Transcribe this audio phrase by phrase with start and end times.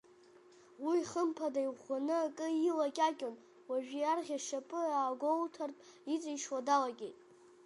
[0.85, 3.35] Уи, хымԥада, иӷәӷәаны акы илакьакьон,
[3.69, 7.17] уажә иарӷьа шьапгьы иаагәоуҭартә иҵишьуа далагеит.